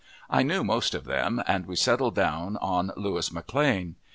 I 0.31 0.41
knew 0.41 0.63
most 0.63 0.95
of 0.95 1.05
them, 1.05 1.43
and 1.45 1.67
we 1.67 1.75
settled 1.75 2.15
down 2.15 2.57
on 2.57 2.89
Louis 2.97 3.29
McLane. 3.29 3.93